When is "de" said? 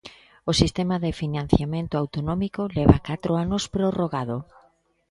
1.03-1.11